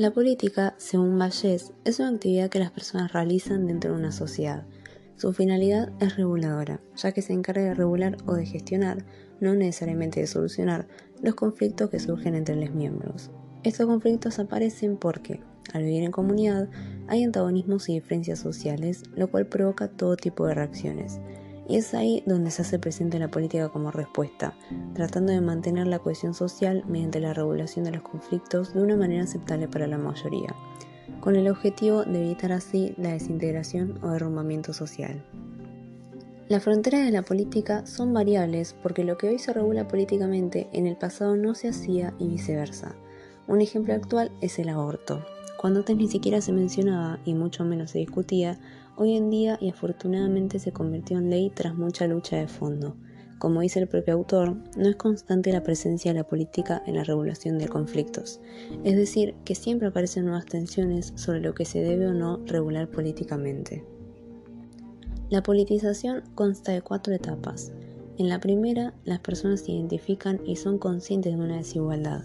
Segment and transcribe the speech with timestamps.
[0.00, 4.64] La política, según Vallés, es una actividad que las personas realizan dentro de una sociedad.
[5.16, 9.04] Su finalidad es reguladora, ya que se encarga de regular o de gestionar,
[9.40, 10.88] no necesariamente de solucionar,
[11.20, 13.30] los conflictos que surgen entre los miembros.
[13.62, 15.42] Estos conflictos aparecen porque,
[15.74, 16.70] al vivir en comunidad,
[17.06, 21.20] hay antagonismos y diferencias sociales, lo cual provoca todo tipo de reacciones.
[21.70, 24.54] Y es ahí donde se hace presente la política como respuesta,
[24.92, 29.22] tratando de mantener la cohesión social mediante la regulación de los conflictos de una manera
[29.22, 30.52] aceptable para la mayoría,
[31.20, 35.24] con el objetivo de evitar así la desintegración o derrumbamiento social.
[36.48, 40.88] Las fronteras de la política son variables porque lo que hoy se regula políticamente en
[40.88, 42.96] el pasado no se hacía y viceversa.
[43.46, 45.24] Un ejemplo actual es el aborto.
[45.56, 48.58] Cuando antes ni siquiera se mencionaba y mucho menos se discutía,
[49.00, 52.96] hoy en día y afortunadamente se convirtió en ley tras mucha lucha de fondo.
[53.38, 57.04] Como dice el propio autor, no es constante la presencia de la política en la
[57.04, 58.42] regulación de conflictos,
[58.84, 62.90] es decir, que siempre aparecen nuevas tensiones sobre lo que se debe o no regular
[62.90, 63.86] políticamente.
[65.30, 67.72] La politización consta de cuatro etapas.
[68.18, 72.22] En la primera, las personas se identifican y son conscientes de una desigualdad.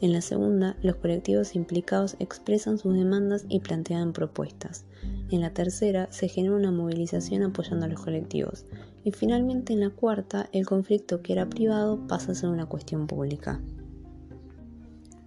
[0.00, 4.84] En la segunda, los colectivos implicados expresan sus demandas y plantean propuestas.
[5.32, 8.66] En la tercera, se genera una movilización apoyando a los colectivos.
[9.02, 13.06] Y finalmente, en la cuarta, el conflicto que era privado pasa a ser una cuestión
[13.06, 13.58] pública.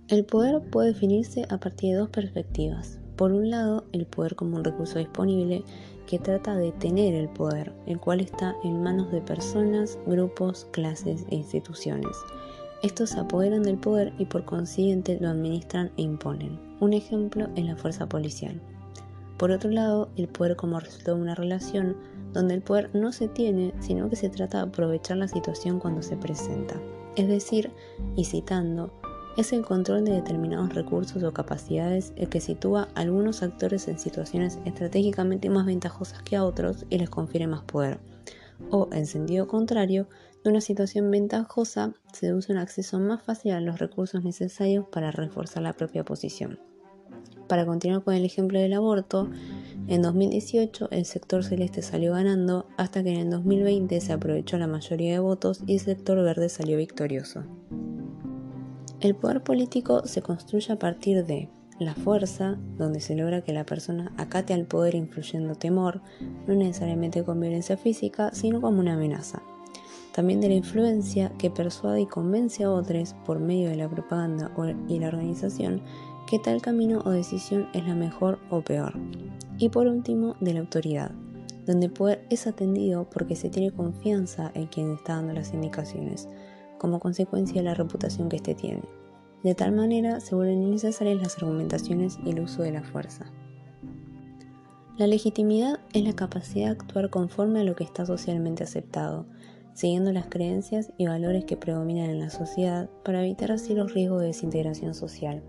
[0.07, 2.99] El poder puede definirse a partir de dos perspectivas.
[3.15, 5.63] Por un lado, el poder como un recurso disponible
[6.05, 11.25] que trata de tener el poder, el cual está en manos de personas, grupos, clases
[11.31, 12.15] e instituciones.
[12.83, 16.59] Estos se apoderan del poder y por consiguiente lo administran e imponen.
[16.79, 18.61] Un ejemplo es la fuerza policial.
[19.37, 21.97] Por otro lado, el poder como resultado de una relación
[22.33, 26.01] donde el poder no se tiene, sino que se trata de aprovechar la situación cuando
[26.01, 26.79] se presenta.
[27.15, 27.71] Es decir,
[28.15, 28.91] y citando,
[29.37, 33.99] es el control de determinados recursos o capacidades el que sitúa a algunos actores en
[33.99, 37.99] situaciones estratégicamente más ventajosas que a otros y les confiere más poder.
[38.69, 40.07] O, en sentido contrario,
[40.43, 45.11] de una situación ventajosa se usa un acceso más fácil a los recursos necesarios para
[45.11, 46.59] reforzar la propia posición.
[47.47, 49.29] Para continuar con el ejemplo del aborto,
[49.87, 54.67] en 2018 el sector celeste salió ganando hasta que en el 2020 se aprovechó la
[54.67, 57.43] mayoría de votos y el sector verde salió victorioso.
[58.99, 63.65] El poder político se construye a partir de la fuerza, donde se logra que la
[63.65, 66.01] persona acate al poder influyendo temor,
[66.47, 69.43] no necesariamente con violencia física, sino como una amenaza.
[70.15, 74.49] También de la influencia que persuade y convence a otros por medio de la propaganda
[74.87, 75.81] y la organización
[76.25, 78.93] que tal camino o decisión es la mejor o peor.
[79.57, 81.11] Y por último, de la autoridad,
[81.65, 86.29] donde el poder es atendido porque se tiene confianza en quien está dando las indicaciones,
[86.77, 88.83] como consecuencia de la reputación que éste tiene.
[89.43, 93.25] De tal manera se vuelven innecesarias las argumentaciones y el uso de la fuerza.
[94.97, 99.25] La legitimidad es la capacidad de actuar conforme a lo que está socialmente aceptado,
[99.75, 104.21] siguiendo las creencias y valores que predominan en la sociedad para evitar así los riesgos
[104.21, 105.43] de desintegración social.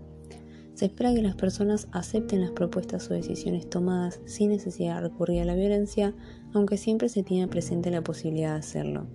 [0.75, 5.41] Se espera que las personas acepten las propuestas o decisiones tomadas sin necesidad de recurrir
[5.41, 6.13] a la violencia,
[6.53, 9.07] aunque siempre se tiene presente la posibilidad de hacerlo.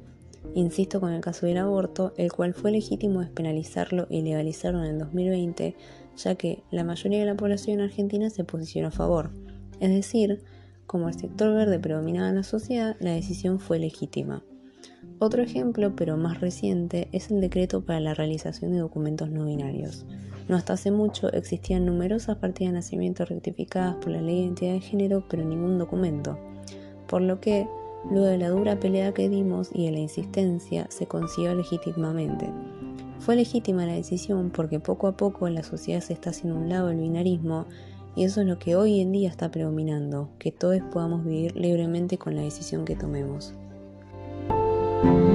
[0.54, 4.98] Insisto con el caso del aborto, el cual fue legítimo despenalizarlo y legalizarlo en el
[4.98, 5.76] 2020,
[6.16, 9.30] ya que la mayoría de la población argentina se posicionó a favor.
[9.78, 10.42] Es decir,
[10.86, 14.42] como el sector verde predominaba en la sociedad, la decisión fue legítima.
[15.18, 20.04] Otro ejemplo, pero más reciente, es el decreto para la realización de documentos no binarios.
[20.48, 24.72] No hasta hace mucho existían numerosas partidas de nacimiento rectificadas por la ley de identidad
[24.72, 26.38] de género, pero ningún documento.
[27.06, 27.68] Por lo que,
[28.10, 32.50] luego de la dura pelea que dimos y de la insistencia, se consiguió legítimamente.
[33.20, 36.68] Fue legítima la decisión porque poco a poco en la sociedad se está haciendo un
[36.68, 37.66] lado el binarismo
[38.16, 42.18] y eso es lo que hoy en día está predominando, que todos podamos vivir libremente
[42.18, 43.54] con la decisión que tomemos.
[45.02, 45.31] Thank you.